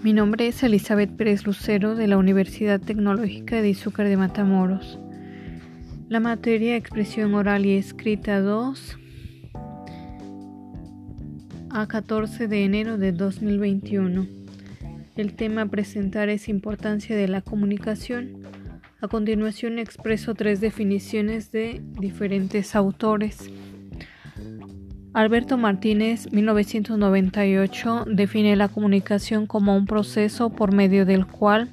Mi 0.00 0.12
nombre 0.12 0.46
es 0.46 0.62
Elizabeth 0.62 1.10
Pérez 1.16 1.44
Lucero 1.44 1.96
de 1.96 2.06
la 2.06 2.18
Universidad 2.18 2.80
Tecnológica 2.80 3.60
de 3.60 3.70
Izúcar 3.70 4.06
de 4.06 4.16
Matamoros. 4.16 4.96
La 6.08 6.20
materia 6.20 6.76
Expresión 6.76 7.34
Oral 7.34 7.66
y 7.66 7.72
Escrita 7.72 8.40
2 8.40 8.96
a 11.70 11.88
14 11.88 12.46
de 12.46 12.64
enero 12.64 12.96
de 12.96 13.10
2021. 13.10 14.28
El 15.16 15.34
tema 15.34 15.62
a 15.62 15.66
presentar 15.66 16.28
es 16.28 16.48
importancia 16.48 17.16
de 17.16 17.26
la 17.26 17.40
comunicación. 17.42 18.44
A 19.00 19.08
continuación 19.08 19.80
expreso 19.80 20.34
tres 20.34 20.60
definiciones 20.60 21.50
de 21.50 21.82
diferentes 21.98 22.76
autores. 22.76 23.50
Alberto 25.18 25.56
Martínez, 25.58 26.32
1998, 26.32 28.04
define 28.06 28.54
la 28.54 28.68
comunicación 28.68 29.48
como 29.48 29.76
un 29.76 29.84
proceso 29.84 30.50
por 30.50 30.72
medio 30.72 31.04
del 31.06 31.26
cual 31.26 31.70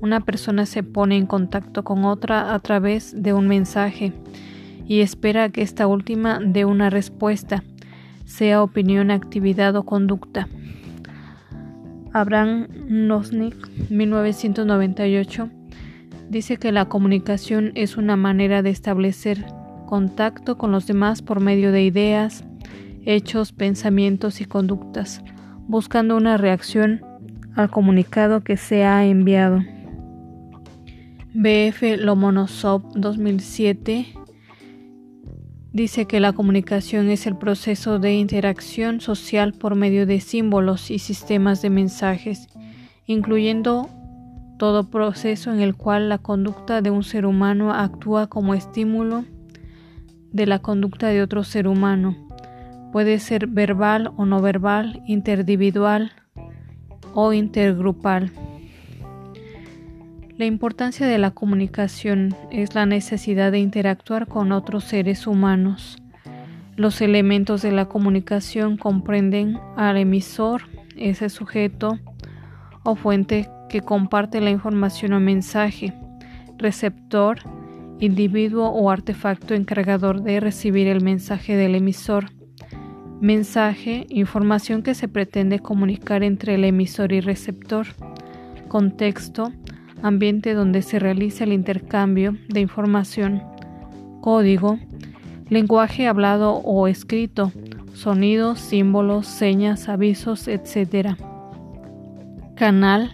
una 0.00 0.20
persona 0.20 0.66
se 0.66 0.84
pone 0.84 1.16
en 1.16 1.26
contacto 1.26 1.82
con 1.82 2.04
otra 2.04 2.54
a 2.54 2.60
través 2.60 3.20
de 3.20 3.32
un 3.32 3.48
mensaje 3.48 4.12
y 4.86 5.00
espera 5.00 5.48
que 5.48 5.62
esta 5.62 5.88
última 5.88 6.38
dé 6.40 6.64
una 6.64 6.88
respuesta, 6.88 7.64
sea 8.24 8.62
opinión, 8.62 9.10
actividad 9.10 9.74
o 9.74 9.82
conducta. 9.82 10.46
Abraham 12.12 12.68
Nosnik, 12.86 13.90
1998, 13.90 15.50
dice 16.30 16.56
que 16.56 16.70
la 16.70 16.84
comunicación 16.84 17.72
es 17.74 17.96
una 17.96 18.14
manera 18.14 18.62
de 18.62 18.70
establecer 18.70 19.44
contacto 19.86 20.56
con 20.56 20.70
los 20.70 20.86
demás 20.86 21.20
por 21.20 21.40
medio 21.40 21.72
de 21.72 21.82
ideas, 21.82 22.44
hechos, 23.06 23.52
pensamientos 23.52 24.40
y 24.40 24.44
conductas, 24.44 25.22
buscando 25.68 26.16
una 26.16 26.36
reacción 26.36 27.02
al 27.54 27.70
comunicado 27.70 28.42
que 28.42 28.56
se 28.56 28.84
ha 28.84 29.06
enviado. 29.06 29.62
BF 31.32 31.98
Lomonosov 31.98 32.82
2007 32.94 34.06
dice 35.72 36.06
que 36.06 36.20
la 36.20 36.32
comunicación 36.32 37.08
es 37.08 37.26
el 37.26 37.36
proceso 37.36 37.98
de 37.98 38.14
interacción 38.14 39.00
social 39.00 39.52
por 39.52 39.74
medio 39.76 40.06
de 40.06 40.20
símbolos 40.20 40.90
y 40.90 40.98
sistemas 40.98 41.62
de 41.62 41.70
mensajes, 41.70 42.48
incluyendo 43.06 43.88
todo 44.58 44.90
proceso 44.90 45.52
en 45.52 45.60
el 45.60 45.76
cual 45.76 46.08
la 46.08 46.18
conducta 46.18 46.80
de 46.80 46.90
un 46.90 47.04
ser 47.04 47.26
humano 47.26 47.72
actúa 47.72 48.26
como 48.26 48.54
estímulo 48.54 49.24
de 50.32 50.46
la 50.46 50.60
conducta 50.60 51.08
de 51.08 51.22
otro 51.22 51.44
ser 51.44 51.68
humano 51.68 52.25
Puede 52.96 53.18
ser 53.18 53.46
verbal 53.46 54.10
o 54.16 54.24
no 54.24 54.40
verbal, 54.40 55.02
interindividual 55.06 56.12
o 57.12 57.34
intergrupal. 57.34 58.32
La 60.38 60.46
importancia 60.46 61.06
de 61.06 61.18
la 61.18 61.32
comunicación 61.32 62.34
es 62.50 62.74
la 62.74 62.86
necesidad 62.86 63.52
de 63.52 63.58
interactuar 63.58 64.26
con 64.26 64.50
otros 64.50 64.84
seres 64.84 65.26
humanos. 65.26 65.98
Los 66.74 67.02
elementos 67.02 67.60
de 67.60 67.70
la 67.70 67.84
comunicación 67.84 68.78
comprenden 68.78 69.60
al 69.76 69.98
emisor, 69.98 70.62
ese 70.96 71.28
sujeto 71.28 71.98
o 72.82 72.96
fuente 72.96 73.50
que 73.68 73.82
comparte 73.82 74.40
la 74.40 74.48
información 74.48 75.12
o 75.12 75.20
mensaje, 75.20 75.92
receptor, 76.56 77.40
individuo 78.00 78.70
o 78.70 78.90
artefacto 78.90 79.52
encargador 79.52 80.22
de 80.22 80.40
recibir 80.40 80.86
el 80.86 81.02
mensaje 81.02 81.56
del 81.56 81.74
emisor, 81.74 82.30
Mensaje, 83.20 84.06
información 84.10 84.82
que 84.82 84.94
se 84.94 85.08
pretende 85.08 85.58
comunicar 85.58 86.22
entre 86.22 86.54
el 86.56 86.64
emisor 86.64 87.12
y 87.12 87.20
receptor. 87.20 87.86
Contexto, 88.68 89.52
ambiente 90.02 90.52
donde 90.52 90.82
se 90.82 90.98
realiza 90.98 91.44
el 91.44 91.54
intercambio 91.54 92.36
de 92.48 92.60
información. 92.60 93.42
Código, 94.20 94.78
lenguaje 95.48 96.06
hablado 96.06 96.56
o 96.56 96.88
escrito, 96.88 97.52
sonidos, 97.94 98.60
símbolos, 98.60 99.26
señas, 99.26 99.88
avisos, 99.88 100.46
etc. 100.46 101.16
Canal, 102.54 103.12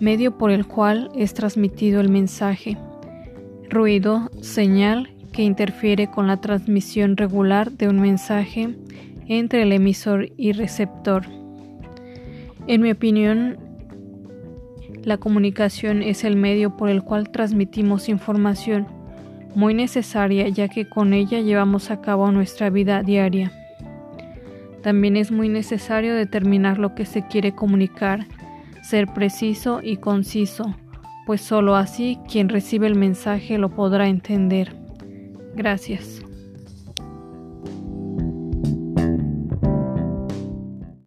medio 0.00 0.36
por 0.36 0.50
el 0.50 0.66
cual 0.66 1.10
es 1.16 1.32
transmitido 1.32 2.02
el 2.02 2.10
mensaje. 2.10 2.76
Ruido, 3.70 4.30
señal 4.42 5.14
que 5.32 5.42
interfiere 5.42 6.10
con 6.10 6.26
la 6.26 6.38
transmisión 6.42 7.16
regular 7.16 7.70
de 7.72 7.88
un 7.88 8.00
mensaje 8.00 8.76
entre 9.30 9.62
el 9.62 9.72
emisor 9.72 10.28
y 10.36 10.50
receptor. 10.50 11.24
En 12.66 12.82
mi 12.82 12.90
opinión, 12.90 13.58
la 15.04 15.18
comunicación 15.18 16.02
es 16.02 16.24
el 16.24 16.34
medio 16.34 16.76
por 16.76 16.90
el 16.90 17.04
cual 17.04 17.30
transmitimos 17.30 18.08
información, 18.08 18.88
muy 19.54 19.72
necesaria 19.72 20.48
ya 20.48 20.68
que 20.68 20.88
con 20.88 21.12
ella 21.12 21.40
llevamos 21.40 21.92
a 21.92 22.00
cabo 22.00 22.32
nuestra 22.32 22.70
vida 22.70 23.04
diaria. 23.04 23.52
También 24.82 25.16
es 25.16 25.30
muy 25.30 25.48
necesario 25.48 26.12
determinar 26.14 26.78
lo 26.78 26.96
que 26.96 27.06
se 27.06 27.24
quiere 27.24 27.52
comunicar, 27.52 28.26
ser 28.82 29.06
preciso 29.06 29.80
y 29.80 29.98
conciso, 29.98 30.74
pues 31.24 31.40
solo 31.40 31.76
así 31.76 32.18
quien 32.28 32.48
recibe 32.48 32.88
el 32.88 32.96
mensaje 32.96 33.58
lo 33.58 33.68
podrá 33.68 34.08
entender. 34.08 34.74
Gracias. 35.54 36.24